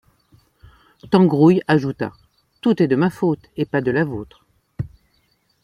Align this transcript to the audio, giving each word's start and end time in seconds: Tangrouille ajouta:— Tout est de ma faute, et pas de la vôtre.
Tangrouille 1.11 1.61
ajouta:— 1.67 2.11
Tout 2.61 2.81
est 2.81 2.87
de 2.87 2.95
ma 2.95 3.11
faute, 3.11 3.45
et 3.55 3.65
pas 3.65 3.81
de 3.81 3.91
la 3.91 4.03
vôtre. 4.03 4.47